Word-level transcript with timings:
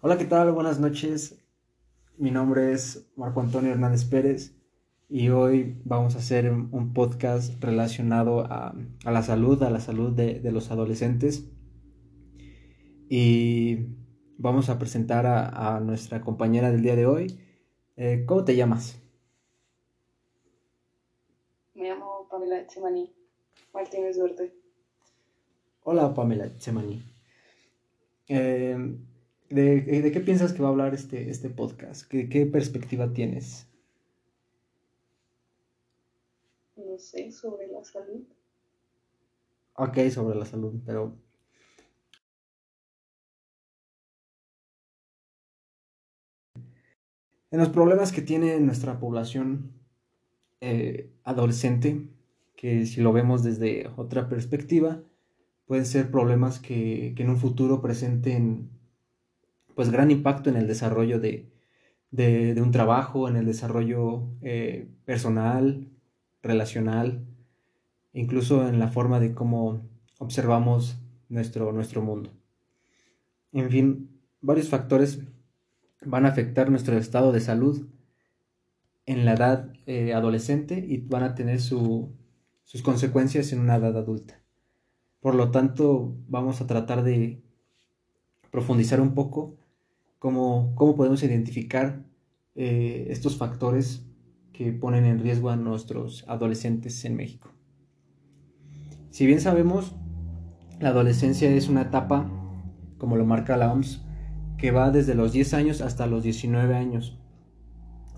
Hola, 0.00 0.16
¿qué 0.16 0.26
tal? 0.26 0.52
Buenas 0.52 0.78
noches. 0.78 1.44
Mi 2.18 2.30
nombre 2.30 2.72
es 2.72 3.10
Marco 3.16 3.40
Antonio 3.40 3.72
Hernández 3.72 4.04
Pérez 4.04 4.54
y 5.08 5.30
hoy 5.30 5.82
vamos 5.84 6.14
a 6.14 6.18
hacer 6.18 6.52
un 6.52 6.92
podcast 6.94 7.60
relacionado 7.60 8.46
a, 8.48 8.76
la 9.04 9.22
salud, 9.24 9.60
a 9.64 9.70
la 9.70 9.80
salud 9.80 10.12
de, 10.12 10.40
los 10.52 10.70
adolescentes. 10.70 11.50
Y 13.08 13.88
vamos 14.36 14.68
a 14.68 14.78
presentar 14.78 15.26
a, 15.26 15.80
nuestra 15.80 16.20
compañera 16.20 16.70
del 16.70 16.82
día 16.82 16.94
de 16.94 17.06
hoy. 17.06 17.40
Eh, 17.96 18.22
¿Cómo 18.24 18.44
te 18.44 18.54
llamas? 18.54 19.02
Me 21.74 21.88
llamo 21.88 22.28
Pamela 22.30 22.64
Chemaní 22.68 23.12
Martínez 23.74 24.16
Duarte. 24.16 24.54
Hola, 25.82 26.14
Pamela 26.14 26.56
Chemaní. 26.58 27.02
Eh, 28.28 28.76
¿De, 29.50 30.10
qué 30.12 30.20
piensas 30.20 30.52
que 30.52 30.60
va 30.60 30.68
a 30.68 30.72
hablar 30.72 30.94
este, 30.94 31.30
este 31.30 31.48
podcast? 31.48 32.06
¿Qué, 32.06 32.28
¿Qué 32.28 32.44
perspectiva 32.44 33.12
tienes? 33.12 33.66
No 36.76 36.98
sé, 36.98 37.32
sobre 37.32 37.66
la 37.68 37.82
salud. 37.82 38.24
Ok, 39.74 39.98
sobre 40.10 40.38
la 40.38 40.44
salud, 40.44 40.74
pero... 40.84 41.16
En 47.50 47.58
los 47.58 47.70
problemas 47.70 48.12
que 48.12 48.20
tiene 48.20 48.60
nuestra 48.60 49.00
población 49.00 49.72
eh, 50.60 51.10
adolescente, 51.24 52.06
que 52.56 52.84
si 52.84 53.00
lo 53.00 53.14
vemos 53.14 53.42
desde 53.42 53.88
otra 53.96 54.28
perspectiva, 54.28 55.00
pueden 55.64 55.86
ser 55.86 56.10
problemas 56.10 56.58
que, 56.58 57.14
que 57.16 57.22
en 57.22 57.30
un 57.30 57.38
futuro 57.38 57.80
presenten 57.80 58.77
pues 59.78 59.92
gran 59.92 60.10
impacto 60.10 60.50
en 60.50 60.56
el 60.56 60.66
desarrollo 60.66 61.20
de, 61.20 61.52
un 62.60 62.72
trabajo, 62.72 63.28
en 63.28 63.36
el 63.36 63.46
desarrollo 63.46 64.24
eh, 64.42 64.88
personal, 65.04 65.86
relacional, 66.42 67.24
incluso 68.12 68.68
en 68.68 68.80
la 68.80 68.88
forma 68.88 69.20
de 69.20 69.34
cómo 69.34 69.88
observamos 70.18 70.98
nuestro, 71.28 71.70
nuestro 71.70 72.02
mundo. 72.02 72.32
En 73.52 73.70
fin, 73.70 74.10
varios 74.40 74.68
factores 74.68 75.20
van 76.04 76.26
a 76.26 76.30
afectar 76.30 76.72
nuestro 76.72 76.98
estado 76.98 77.30
de 77.30 77.38
salud 77.38 77.86
en 79.06 79.24
la 79.24 79.34
edad 79.34 79.72
eh, 79.86 80.12
adolescente 80.12 80.84
y 80.88 80.96
van 81.06 81.22
a 81.22 81.36
tener 81.36 81.60
sus 81.60 82.10
consecuencias 82.82 83.52
en 83.52 83.60
una 83.60 83.76
edad 83.76 83.96
adulta. 83.96 84.42
Por 85.20 85.36
lo 85.36 85.52
tanto, 85.52 86.16
vamos 86.26 86.60
a 86.60 86.66
tratar 86.66 87.04
de 87.04 87.44
profundizar 88.50 89.00
un 89.00 89.14
poco 89.14 89.54
cómo, 90.18 90.74
podemos 90.96 91.22
identificar 91.22 92.04
eh, 92.54 93.06
estos 93.10 93.36
factores 93.36 94.06
que 94.52 94.72
ponen 94.72 95.04
en 95.04 95.20
riesgo 95.20 95.50
a 95.50 95.56
nuestros 95.56 96.24
adolescentes 96.28 97.04
en 97.04 97.16
México. 97.16 97.50
Si 99.10 99.26
bien 99.26 99.40
sabemos, 99.40 99.94
la 100.80 100.90
adolescencia 100.90 101.50
es 101.50 101.68
una 101.68 101.82
etapa, 101.82 102.30
como 102.98 103.16
lo 103.16 103.24
marca 103.24 103.56
la 103.56 103.72
OMS, 103.72 104.04
que 104.56 104.72
va 104.72 104.90
desde 104.90 105.14
los 105.14 105.32
10 105.32 105.54
años 105.54 105.80
hasta 105.80 106.06
los 106.06 106.24
19 106.24 106.74
años. 106.74 107.18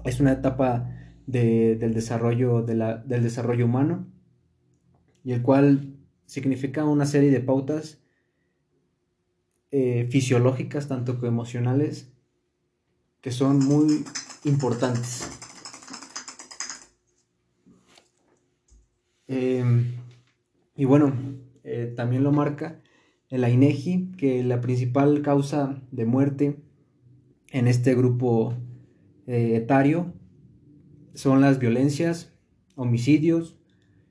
Es 0.05 0.21
una 0.21 0.33
etapa 0.33 0.91
del, 1.27 1.93
desarrollo, 1.93 2.63
del 2.63 3.23
desarrollo 3.23 3.67
humano 3.67 4.07
y 5.23 5.33
el 5.33 5.43
cual 5.43 5.97
significa 6.25 6.85
una 6.85 7.05
serie 7.05 7.31
de 7.31 7.41
pautas 7.41 8.00
eh, 9.71 10.09
fisiológicas, 10.11 10.89
tanto 10.89 11.17
como 11.17 11.29
emocionales, 11.29 12.13
que 13.21 13.31
son 13.31 13.59
muy 13.59 14.05
importantes. 14.45 15.31
Em, 19.29 19.97
y 20.75 20.85
bueno, 20.85 21.13
eh, 21.63 21.93
también 21.97 22.25
lo 22.25 22.33
marca 22.33 22.81
la 23.39 23.49
INEGI 23.49 24.13
que 24.17 24.43
la 24.43 24.61
principal 24.61 25.23
causa 25.23 25.81
de 25.93 26.05
muerte 26.05 26.57
en 27.51 27.69
este 27.69 27.95
grupo 27.95 28.55
eh, 29.27 29.55
etario 29.55 30.13
son 31.15 31.41
las 31.41 31.59
violencias, 31.61 32.33
homicidios, 32.75 33.57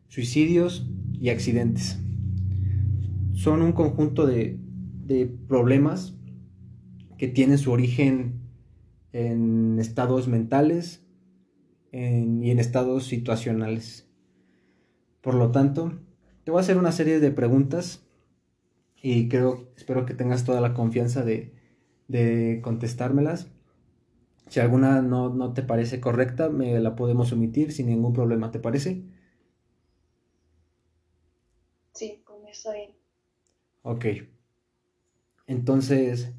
suicidios 0.08 0.88
y 1.14 1.30
accidentes. 1.30 2.00
Son 3.34 3.62
un 3.62 3.74
conjunto 3.74 4.26
de, 4.26 4.58
de 5.10 5.26
problemas 5.28 6.14
que 7.18 7.28
tienen 7.28 7.58
su 7.58 7.72
origen 7.72 8.40
en 9.14 9.80
estados 9.80 10.28
mentales 10.28 11.04
y 11.92 12.52
en 12.52 12.60
estados 12.60 13.06
situacionales. 13.06 14.08
Por 15.22 15.36
lo 15.36 15.52
tanto, 15.52 15.94
te 16.44 16.52
voy 16.52 16.60
a 16.60 16.62
hacer 16.62 16.78
una 16.78 16.92
serie 16.92 17.20
de 17.20 17.32
preguntas 17.32 18.04
y 19.02 19.30
creo, 19.30 19.70
espero 19.78 20.06
que 20.06 20.14
tengas 20.16 20.46
toda 20.46 20.62
la 20.62 20.74
confianza 20.74 21.24
de, 21.24 21.54
de 22.08 22.62
contestármelas. 22.64 23.50
Si 24.50 24.60
alguna 24.60 25.02
no, 25.02 25.30
no, 25.30 25.54
te 25.54 25.64
parece 25.64 26.02
correcta, 26.02 26.50
me 26.50 26.80
la 26.82 26.96
podemos 26.98 27.32
omitir 27.32 27.72
sin 27.72 27.88
ningún 27.88 28.14
problema, 28.14 28.52
¿te 28.52 28.60
parece? 28.60 29.04
Sí, 31.94 32.24
con 32.26 32.48
eso 32.48 32.72
bien. 32.74 32.96
Ok. 33.84 34.06
Entonces, 35.50 36.32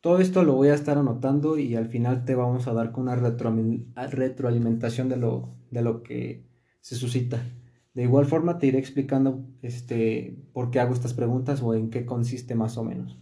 todo 0.00 0.20
esto 0.20 0.44
lo 0.44 0.54
voy 0.54 0.68
a 0.68 0.74
estar 0.74 0.96
anotando 0.96 1.58
y 1.58 1.74
al 1.74 1.88
final 1.88 2.24
te 2.24 2.36
vamos 2.36 2.68
a 2.68 2.72
dar 2.72 2.92
con 2.92 3.08
una 3.08 3.16
retroalimentación 3.16 5.08
de 5.08 5.16
lo, 5.16 5.56
de 5.72 5.82
lo 5.82 6.04
que 6.04 6.46
se 6.80 6.94
suscita. 6.94 7.44
De 7.92 8.04
igual 8.04 8.24
forma 8.24 8.58
te 8.58 8.68
iré 8.68 8.78
explicando 8.78 9.44
este, 9.62 10.36
por 10.52 10.70
qué 10.70 10.78
hago 10.78 10.94
estas 10.94 11.12
preguntas 11.12 11.60
o 11.60 11.74
en 11.74 11.90
qué 11.90 12.06
consiste 12.06 12.54
más 12.54 12.78
o 12.78 12.84
menos. 12.84 13.18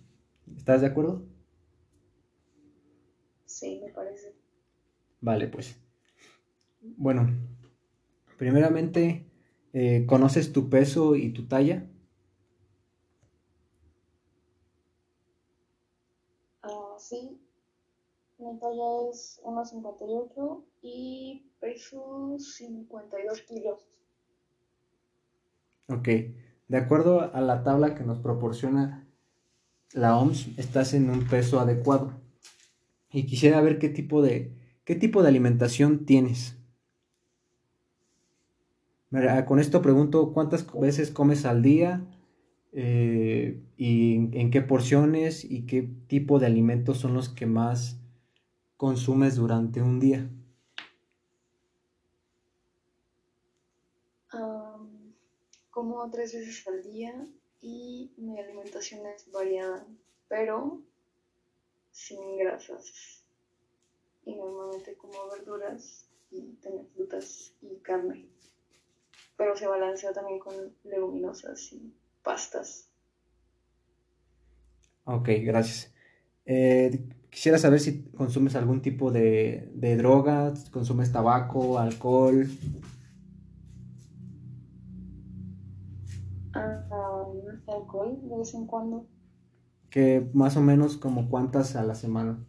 ¿Estás 0.54 0.82
de 0.82 0.88
acuerdo? 0.88 1.22
Sí, 3.46 3.80
me 3.82 3.90
parece. 3.92 4.34
Vale, 5.22 5.48
pues. 5.48 5.74
Bueno, 6.98 7.30
primeramente, 8.36 9.24
eh, 9.72 10.04
¿conoces 10.06 10.52
tu 10.52 10.68
peso 10.68 11.16
y 11.16 11.30
tu 11.30 11.46
talla? 11.46 11.86
Sí. 17.10 17.41
Mi 18.38 18.59
talla 18.59 19.10
es 19.10 19.41
1,58 19.44 20.65
y 20.82 21.53
peso 21.60 22.37
52 22.38 23.43
kilos. 23.43 23.81
Ok. 25.88 26.09
De 26.69 26.76
acuerdo 26.78 27.34
a 27.34 27.41
la 27.41 27.62
tabla 27.65 27.94
que 27.94 28.04
nos 28.04 28.21
proporciona 28.21 29.06
la 29.93 30.16
OMS, 30.16 30.56
estás 30.56 30.94
en 30.94 31.10
un 31.10 31.26
peso 31.26 31.59
adecuado. 31.59 32.12
Y 33.12 33.27
quisiera 33.27 33.60
ver 33.60 33.78
qué 33.78 33.88
tipo 33.88 34.22
de, 34.22 34.56
qué 34.84 34.94
tipo 34.94 35.22
de 35.22 35.28
alimentación 35.28 36.06
tienes. 36.06 36.56
Con 39.47 39.59
esto 39.59 39.82
pregunto, 39.82 40.32
¿cuántas 40.32 40.65
veces 40.72 41.10
comes 41.10 41.44
al 41.44 41.62
día? 41.62 42.06
Eh, 42.72 43.60
y 43.76 44.14
en 44.38 44.50
qué 44.50 44.62
porciones 44.62 45.44
y 45.44 45.66
qué 45.66 45.88
tipo 46.06 46.38
de 46.38 46.47
alimentos 46.47 46.98
son 46.98 47.14
los 47.14 47.28
que 47.28 47.47
más 47.47 48.00
consumes 48.76 49.36
durante 49.36 49.82
un 49.82 49.98
día. 49.98 50.31
como 55.80 56.10
tres 56.10 56.34
veces 56.34 56.66
al 56.69 56.82
día 56.82 57.26
y 57.62 58.12
mi 58.19 58.38
alimentación 58.38 59.06
es 59.06 59.30
variada, 59.32 59.86
pero 60.28 60.82
sin 61.91 62.36
grasas. 62.36 63.24
Y 64.24 64.34
normalmente 64.34 64.94
como 64.97 65.30
verduras 65.30 66.06
y 66.30 66.53
también 66.56 66.86
frutas 66.89 67.54
y 67.62 67.77
carne. 67.78 68.28
Pero 69.39 69.56
se 69.56 69.66
balancea 69.66 70.12
también 70.12 70.39
con 70.39 70.77
leguminosas 70.84 71.72
y 71.72 71.94
pastas. 72.22 72.88
Ok, 75.04 75.28
gracias. 75.42 75.92
Eh, 76.44 77.08
quisiera 77.30 77.58
saber 77.58 77.80
si 77.80 78.04
consumes 78.10 78.54
algún 78.56 78.82
tipo 78.82 79.10
de, 79.10 79.70
de 79.74 79.96
drogas, 79.96 80.70
consumes 80.70 81.12
tabaco, 81.12 81.78
alcohol. 81.78 82.48
Ah, 86.52 87.26
alcohol 87.68 88.18
de 88.22 88.38
vez 88.38 88.54
en 88.54 88.66
cuando. 88.66 89.06
Que 89.90 90.28
más 90.34 90.56
o 90.56 90.60
menos 90.60 90.96
como 90.96 91.28
cuántas 91.28 91.76
a 91.76 91.82
la 91.82 91.94
semana. 91.94 92.44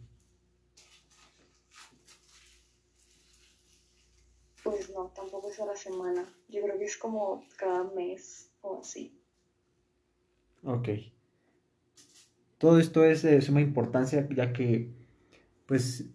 Pues 4.62 4.90
no, 4.90 5.12
tampoco 5.14 5.50
es 5.50 5.58
a 5.58 5.66
la 5.66 5.76
semana. 5.76 6.24
Yo 6.48 6.62
creo 6.62 6.78
que 6.78 6.84
es 6.84 6.96
como 6.96 7.42
cada 7.56 7.84
mes 7.84 8.50
o 8.60 8.80
así. 8.80 9.21
Ok. 10.64 10.88
Todo 12.58 12.78
esto 12.78 13.04
es 13.04 13.22
de 13.22 13.40
suma 13.40 13.60
importancia 13.60 14.28
ya 14.34 14.52
que 14.52 14.90
pues 15.66 16.06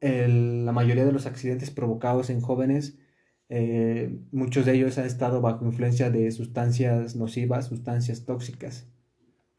la 0.00 0.72
mayoría 0.72 1.04
de 1.06 1.12
los 1.12 1.26
accidentes 1.26 1.70
provocados 1.70 2.28
en 2.28 2.40
jóvenes, 2.40 2.98
eh, 3.48 4.14
muchos 4.32 4.66
de 4.66 4.74
ellos 4.74 4.98
han 4.98 5.06
estado 5.06 5.40
bajo 5.40 5.64
influencia 5.64 6.10
de 6.10 6.30
sustancias 6.30 7.16
nocivas, 7.16 7.68
sustancias 7.68 8.24
tóxicas, 8.26 8.86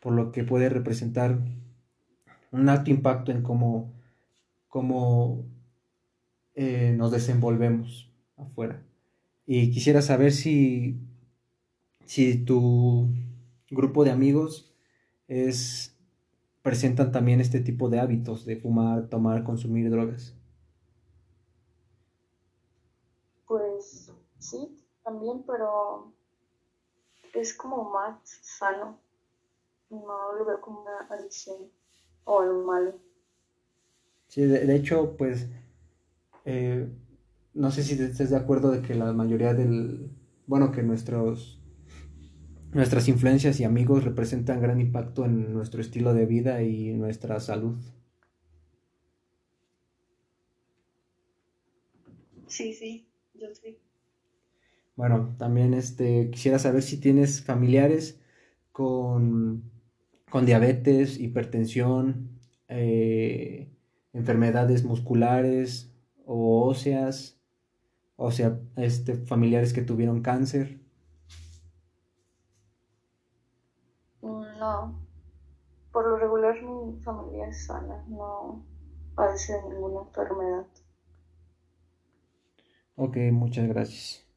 por 0.01 0.13
lo 0.13 0.31
que 0.31 0.43
puede 0.43 0.69
representar 0.69 1.39
un 2.51 2.69
alto 2.69 2.91
impacto 2.91 3.31
en 3.31 3.41
cómo, 3.41 3.91
cómo 4.67 5.45
eh, 6.53 6.93
nos 6.95 7.11
desenvolvemos 7.11 8.11
afuera. 8.37 8.83
Y 9.47 9.71
quisiera 9.71 10.01
saber 10.01 10.31
si, 10.31 10.99
si 12.05 12.37
tu 12.37 13.09
grupo 13.75 14.03
de 14.03 14.11
amigos 14.11 14.73
es, 15.27 15.95
presentan 16.63 17.11
también 17.11 17.39
este 17.41 17.59
tipo 17.59 17.89
de 17.89 17.99
hábitos 17.99 18.45
de 18.45 18.57
fumar, 18.57 19.07
tomar, 19.07 19.43
consumir 19.43 19.89
drogas. 19.91 20.33
Pues 23.47 24.11
sí, 24.39 24.75
también, 25.03 25.43
pero 25.45 26.11
es 27.33 27.53
como 27.53 27.91
más 27.91 28.17
sano. 28.41 28.97
No 29.89 30.33
lo 30.37 30.45
veo 30.45 30.59
como 30.61 30.81
una 30.81 31.07
adicción 31.09 31.69
o 32.23 32.41
algo 32.41 32.63
malo. 32.63 32.93
Sí, 34.27 34.41
de, 34.41 34.75
hecho, 34.75 35.15
pues 35.17 35.47
eh, 36.45 36.89
no 37.53 37.71
sé 37.71 37.83
si 37.83 37.93
estés 38.01 38.31
de 38.31 38.35
acuerdo 38.35 38.71
de 38.71 38.81
que 38.81 38.95
la 38.95 39.13
mayoría 39.13 39.53
del, 39.53 40.09
bueno, 40.47 40.71
que 40.71 40.83
nuestros 40.83 41.61
nuestras 42.73 43.07
influencias 43.07 43.59
y 43.59 43.63
amigos 43.63 44.03
representan 44.03 44.61
gran 44.61 44.79
impacto 44.79 45.25
en 45.25 45.53
nuestro 45.53 45.81
estilo 45.81 46.13
de 46.13 46.25
vida 46.25 46.61
y 46.63 46.93
nuestra 46.93 47.39
salud. 47.39 47.77
Sí, 52.47 52.73
sí, 52.73 53.07
yo 53.33 53.47
sí. 53.53 53.77
Bueno, 54.95 55.35
también 55.37 55.73
este, 55.73 56.29
quisiera 56.31 56.57
saber 56.59 56.81
si 56.83 56.97
tienes 56.97 57.41
familiares 57.43 58.21
con, 58.71 59.69
con 60.29 60.45
diabetes, 60.45 61.19
hipertensión, 61.19 62.39
eh, 62.69 63.69
enfermedades 64.13 64.83
musculares 64.85 65.91
o 66.25 66.65
óseas, 66.67 67.37
o 68.15 68.31
sea, 68.31 68.59
este, 68.77 69.15
familiares 69.15 69.73
que 69.73 69.81
tuvieron 69.81 70.21
cáncer. 70.21 70.79
No, 74.65 74.99
por 75.91 76.07
lo 76.07 76.17
regular 76.17 76.59
mi 76.63 76.99
familia 77.03 77.49
es 77.49 77.67
sana, 77.67 78.03
no 78.07 78.65
padece 79.13 79.53
de 79.53 79.69
ninguna 79.69 80.01
enfermedad. 80.07 80.65
Ok, 82.95 83.17
muchas 83.31 83.67
gracias. 83.67 84.27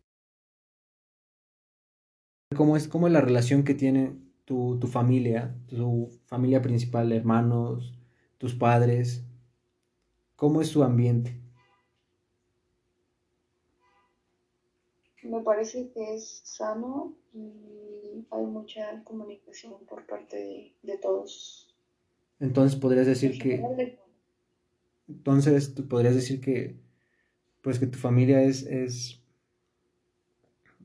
¿Cómo 2.55 2.77
es, 2.77 2.89
cómo 2.89 3.07
es 3.07 3.13
la 3.15 3.23
relación 3.23 3.65
que 3.65 3.73
tiene 3.73 4.19
tu, 4.45 4.79
tu 4.79 4.87
familia, 4.87 5.55
tu 5.67 6.11
familia 6.27 6.61
principal, 6.61 7.11
hermanos, 7.13 7.99
tus 8.37 8.55
padres? 8.55 9.25
¿Cómo 10.37 10.61
es 10.61 10.69
su 10.69 10.85
ambiente? 10.85 11.41
Me 15.23 15.41
parece 15.41 15.91
que 15.91 16.15
es 16.15 16.41
sano 16.44 17.15
y 17.35 18.25
hay 18.31 18.44
mucha 18.44 19.03
comunicación 19.05 19.75
por 19.88 20.06
parte 20.06 20.75
de, 20.82 20.99
todos. 20.99 21.75
Entonces 22.41 22.79
podrías 22.79 23.06
decir 23.06 23.38
que... 23.38 23.99
Entonces 25.09 25.75
tú 25.75 25.88
podrías 25.88 26.15
decir 26.15 26.41
que 26.41 26.76
pues 27.62 27.79
que 27.79 27.87
tu 27.87 27.99
familia 27.99 28.43
es, 28.43 28.62
es, 28.62 29.20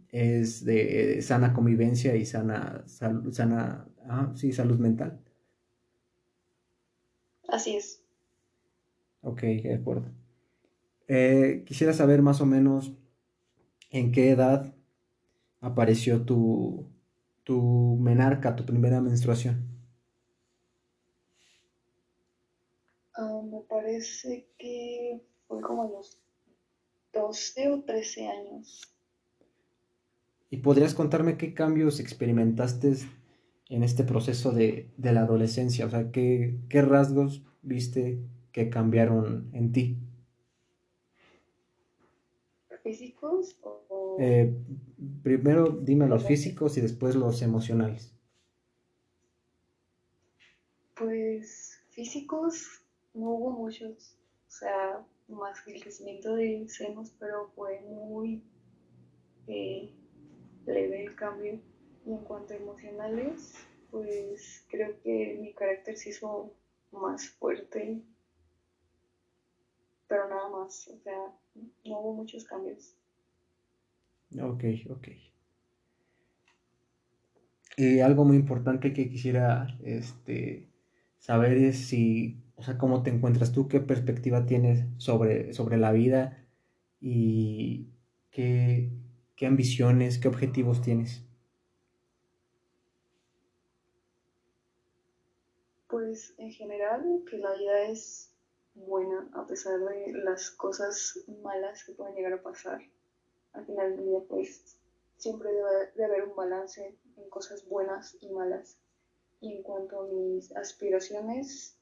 es 0.09 0.65
de 0.65 1.21
sana 1.21 1.53
convivencia 1.53 2.15
y 2.15 2.25
sana, 2.25 2.83
sana 2.87 3.87
sí, 4.35 4.51
salud 4.51 4.79
mental. 4.79 5.19
Así 7.47 7.75
es. 7.75 8.01
Ok, 9.21 9.41
de 9.41 9.75
acuerdo. 9.75 10.11
Eh, 11.07 11.63
quisiera 11.65 11.93
saber 11.93 12.21
más 12.21 12.41
o 12.41 12.45
menos 12.45 12.93
en 13.93 14.11
qué 14.11 14.31
edad 14.31 14.75
apareció 15.61 16.25
tu, 16.25 16.89
tu 17.43 17.97
menarca, 18.01 18.55
tu 18.55 18.65
primera 18.65 18.99
menstruación? 18.99 19.69
Ah, 23.15 23.41
me 23.45 23.61
parece 23.61 24.47
que 24.57 25.21
fue 25.47 25.61
como 25.61 25.83
a 25.83 25.87
los 25.87 26.19
12 27.13 27.69
o 27.69 27.83
13 27.83 28.27
años. 28.27 28.81
¿Y 30.49 30.57
podrías 30.57 30.95
contarme 30.95 31.37
qué 31.37 31.53
cambios 31.53 31.99
experimentaste 31.99 32.93
en 33.69 33.83
este 33.83 34.03
proceso 34.03 34.51
de, 34.51 34.91
la 34.97 35.21
adolescencia? 35.21 35.85
O 35.85 35.89
sea, 35.91 36.11
¿qué, 36.11 36.57
¿qué 36.67 36.81
rasgos 36.81 37.43
viste 37.61 38.19
que 38.51 38.69
cambiaron 38.69 39.49
en 39.53 39.71
ti? 39.71 39.97
¿Físicos 42.83 43.57
eh, 44.19 44.53
primero 45.23 45.69
dime 45.69 46.07
los 46.07 46.25
físicos 46.25 46.77
y 46.77 46.81
después 46.81 47.15
los 47.15 47.41
emocionales. 47.41 48.13
Pues 50.95 51.81
físicos 51.89 52.83
no 53.13 53.31
hubo 53.31 53.51
muchos, 53.51 54.15
o 54.47 54.51
sea, 54.51 55.05
más 55.27 55.61
que 55.61 55.75
el 55.75 55.81
crecimiento 55.81 56.35
de 56.35 56.67
senos, 56.69 57.11
pero 57.19 57.49
fue 57.55 57.81
muy 57.81 58.43
eh, 59.47 59.91
leve 60.65 61.05
el 61.05 61.15
cambio. 61.15 61.59
Y 62.05 62.11
en 62.11 62.17
cuanto 62.19 62.53
a 62.53 62.57
emocionales, 62.57 63.55
pues 63.89 64.65
creo 64.69 64.99
que 65.01 65.37
mi 65.41 65.53
carácter 65.53 65.97
se 65.97 66.09
hizo 66.09 66.53
más 66.91 67.29
fuerte, 67.29 68.03
pero 70.07 70.29
nada 70.29 70.49
más, 70.49 70.87
o 70.89 70.99
sea, 70.99 71.33
no 71.55 71.99
hubo 71.99 72.13
muchos 72.13 72.43
cambios. 72.45 72.95
Ok, 74.41 74.63
ok. 74.89 75.07
Y 77.77 77.99
algo 77.99 78.25
muy 78.25 78.37
importante 78.37 78.93
que 78.93 79.09
quisiera 79.09 79.67
este, 79.83 80.67
saber 81.17 81.57
es 81.57 81.77
si, 81.77 82.37
o 82.55 82.63
sea, 82.63 82.77
cómo 82.77 83.03
te 83.03 83.09
encuentras 83.09 83.51
tú, 83.51 83.67
qué 83.67 83.79
perspectiva 83.79 84.45
tienes 84.45 84.85
sobre, 84.97 85.53
sobre 85.53 85.77
la 85.77 85.91
vida 85.91 86.45
y 87.01 87.87
qué, 88.31 88.91
qué 89.35 89.47
ambiciones, 89.47 90.19
qué 90.19 90.27
objetivos 90.27 90.81
tienes. 90.81 91.25
Pues 95.87 96.33
en 96.37 96.51
general 96.51 97.23
que 97.29 97.37
la 97.37 97.53
vida 97.53 97.83
es 97.89 98.32
buena 98.75 99.29
a 99.33 99.45
pesar 99.45 99.79
de 99.79 100.13
las 100.13 100.51
cosas 100.51 101.19
malas 101.41 101.83
que 101.83 101.93
pueden 101.93 102.15
llegar 102.15 102.33
a 102.33 102.41
pasar 102.41 102.81
al 103.53 103.65
final 103.65 103.95
del 103.95 104.05
día, 104.05 104.19
pues 104.27 104.77
siempre 105.17 105.49
debe 105.51 105.91
de 105.95 106.05
haber 106.05 106.23
un 106.23 106.35
balance 106.35 106.97
en 107.15 107.29
cosas 107.29 107.65
buenas 107.67 108.17
y 108.21 108.29
malas. 108.29 108.77
Y 109.41 109.53
en 109.57 109.63
cuanto 109.63 110.01
a 110.01 110.07
mis 110.07 110.51
aspiraciones, 110.55 111.77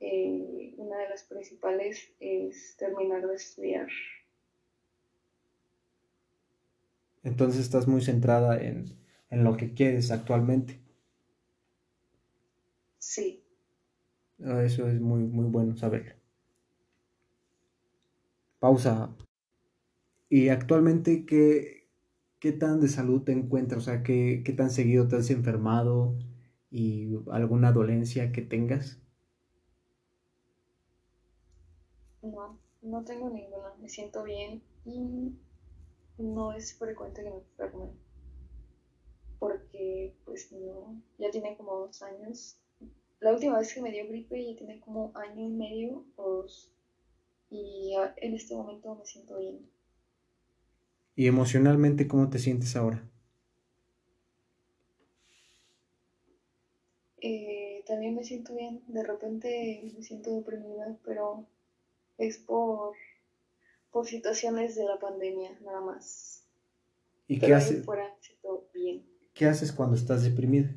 eh, 0.00 0.74
una 0.76 0.98
de 0.98 1.08
las 1.08 1.24
principales 1.24 2.12
es 2.20 2.76
terminar 2.76 3.26
de 3.26 3.34
estudiar. 3.34 3.88
Entonces 7.22 7.60
estás 7.60 7.86
muy 7.86 8.00
centrada 8.02 8.60
en, 8.60 8.86
en 9.30 9.44
lo 9.44 9.56
que 9.56 9.74
quieres 9.74 10.10
actualmente. 10.10 10.80
Sí. 12.98 13.39
Ah, 14.44 14.62
eso 14.64 14.88
es 14.88 15.00
muy, 15.00 15.22
muy 15.22 15.46
bueno 15.46 15.76
saberlo. 15.76 16.12
Pausa. 18.60 19.10
Y 20.30 20.48
actualmente, 20.48 21.26
¿qué, 21.26 21.88
qué 22.38 22.52
tan 22.52 22.80
de 22.80 22.88
salud 22.88 23.22
te 23.22 23.32
encuentras? 23.32 23.82
O 23.82 23.84
sea, 23.84 24.02
¿qué, 24.02 24.42
¿qué 24.44 24.52
tan 24.54 24.70
seguido 24.70 25.08
te 25.08 25.16
has 25.16 25.30
enfermado 25.30 26.16
y 26.70 27.16
alguna 27.30 27.72
dolencia 27.72 28.32
que 28.32 28.42
tengas? 28.42 29.00
No, 32.22 32.58
no 32.80 33.04
tengo 33.04 33.28
ninguna. 33.28 33.74
Me 33.78 33.88
siento 33.90 34.22
bien 34.22 34.62
y 34.86 35.36
no 36.18 36.52
es 36.52 36.74
frecuente 36.78 37.22
que 37.22 37.30
me 37.30 37.36
enferme. 37.38 37.90
Porque, 39.40 40.14
pues, 40.24 40.52
no, 40.52 41.02
ya 41.18 41.30
tiene 41.32 41.56
como 41.56 41.74
dos 41.78 42.00
años. 42.02 42.60
La 43.20 43.32
última 43.32 43.58
vez 43.58 43.72
que 43.74 43.82
me 43.82 43.92
dio 43.92 44.08
gripe 44.08 44.44
ya 44.44 44.56
tiene 44.56 44.80
como 44.80 45.12
año 45.14 45.44
y 45.44 45.50
medio 45.50 46.04
o 46.16 46.30
dos. 46.30 46.72
Y 47.50 47.94
en 48.16 48.34
este 48.34 48.54
momento 48.54 48.94
me 48.94 49.04
siento 49.04 49.38
bien. 49.38 49.68
¿Y 51.16 51.26
emocionalmente 51.26 52.08
cómo 52.08 52.30
te 52.30 52.38
sientes 52.38 52.76
ahora? 52.76 53.06
Eh, 57.20 57.84
también 57.86 58.14
me 58.14 58.24
siento 58.24 58.54
bien, 58.54 58.82
de 58.86 59.02
repente 59.02 59.92
me 59.94 60.02
siento 60.02 60.34
deprimida, 60.34 60.96
pero 61.04 61.44
es 62.16 62.38
por, 62.38 62.94
por 63.90 64.06
situaciones 64.06 64.76
de 64.76 64.84
la 64.84 64.98
pandemia, 64.98 65.58
nada 65.62 65.82
más. 65.82 66.46
¿Y 67.28 67.38
qué, 67.38 67.52
haces? 67.52 67.84
bien. 68.72 69.04
¿Qué 69.34 69.44
haces 69.44 69.72
cuando 69.72 69.96
estás 69.96 70.22
deprimida? 70.22 70.74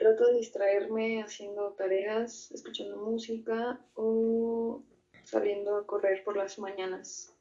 Trato 0.00 0.26
de 0.26 0.38
distraerme 0.38 1.22
haciendo 1.22 1.74
tareas, 1.74 2.50
escuchando 2.52 2.96
música 2.96 3.78
o 3.94 4.82
saliendo 5.24 5.76
a 5.76 5.86
correr 5.86 6.24
por 6.24 6.38
las 6.38 6.58
mañanas. 6.58 7.36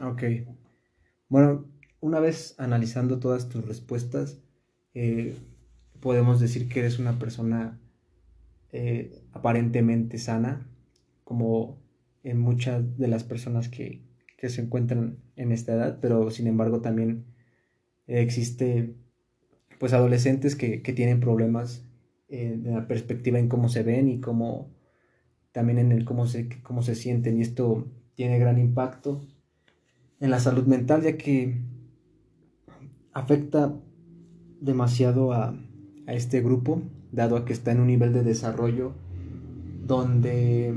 Ok. 0.00 0.22
Bueno, 1.28 1.66
una 2.00 2.20
vez 2.20 2.54
analizando 2.58 3.18
todas 3.18 3.48
tus 3.48 3.66
respuestas, 3.66 4.38
eh, 4.94 5.34
podemos 6.00 6.38
decir 6.38 6.68
que 6.68 6.78
eres 6.78 7.00
una 7.00 7.18
persona 7.18 7.80
eh, 8.70 9.24
aparentemente 9.32 10.18
sana, 10.18 10.68
como 11.24 11.82
en 12.22 12.38
muchas 12.38 12.96
de 12.96 13.08
las 13.08 13.24
personas 13.24 13.68
que, 13.68 14.02
se 14.44 14.60
encuentran 14.60 15.16
en 15.36 15.52
esta 15.52 15.72
edad, 15.72 15.98
pero 16.02 16.30
sin 16.30 16.46
embargo 16.46 16.82
también 16.82 17.24
existe 18.06 18.94
pues 19.84 19.92
adolescentes 19.92 20.56
que, 20.56 20.78
tienen 20.78 21.20
problemas 21.20 21.84
en 22.30 22.72
la 22.72 22.88
perspectiva 22.88 23.38
en 23.38 23.50
cómo 23.50 23.68
se 23.68 23.82
ven 23.82 24.08
y 24.08 24.18
cómo 24.18 24.70
también 25.52 25.78
en 25.78 25.92
el 25.92 26.06
cómo 26.06 26.26
se, 26.26 26.48
cómo 26.62 26.80
se 26.80 26.94
sienten 26.94 27.36
y 27.36 27.42
esto 27.42 27.86
tiene 28.14 28.38
gran 28.38 28.58
impacto 28.58 29.20
en 30.20 30.30
la 30.30 30.40
salud 30.40 30.64
mental 30.64 31.02
ya 31.02 31.18
que 31.18 31.60
afecta 33.12 33.74
demasiado 34.58 35.34
a, 35.34 35.54
este 36.06 36.40
grupo, 36.40 36.80
dado 37.12 37.36
a 37.36 37.44
que 37.44 37.52
está 37.52 37.70
en 37.70 37.80
un 37.80 37.88
nivel 37.88 38.14
de 38.14 38.22
desarrollo 38.22 38.94
donde 39.86 40.72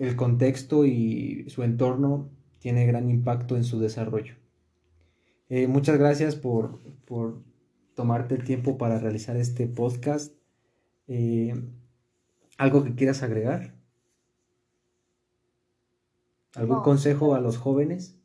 el 0.00 0.16
contexto 0.16 0.86
y 0.86 1.44
su 1.46 1.62
entorno 1.62 2.28
tiene 2.58 2.84
gran 2.84 3.10
impacto 3.10 3.56
en 3.56 3.62
su 3.62 3.78
desarrollo. 3.78 4.34
Eh, 5.48 5.68
muchas 5.68 6.00
gracias 6.00 6.34
por, 6.34 6.80
tomarte 8.00 8.34
el 8.34 8.44
tiempo 8.44 8.78
para 8.78 8.98
realizar 8.98 9.36
este 9.36 9.66
podcast. 9.66 10.32
Eh, 11.06 11.54
¿Algo 12.56 12.82
que 12.82 12.94
quieras 12.94 13.22
agregar? 13.22 13.74
¿Algún 16.54 16.80
consejo 16.80 17.34
a 17.34 17.40
los 17.40 17.58
jóvenes? 17.58 18.16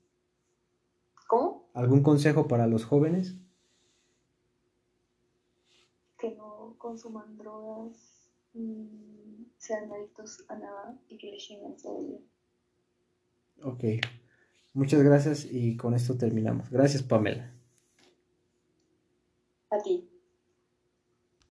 ¿Cómo? 1.27 1.67
¿Algún 1.73 2.03
consejo 2.03 2.47
para 2.47 2.67
los 2.67 2.85
jóvenes? 2.85 3.35
consuman 6.77 7.35
drogas, 7.35 8.29
sean 9.57 9.91
adictos 9.91 10.45
a 10.47 10.55
nada 10.55 10.97
y 11.09 11.17
que 11.17 11.31
les 11.31 11.49
lleguen 11.49 11.75
todo 11.75 11.99
el 11.99 12.07
día. 12.07 12.19
Ok, 13.63 13.83
muchas 14.73 15.01
gracias 15.01 15.47
y 15.51 15.75
con 15.77 15.95
esto 15.95 16.15
terminamos. 16.15 16.69
Gracias 16.69 17.01
Pamela. 17.01 17.54
Papi. 19.75 20.14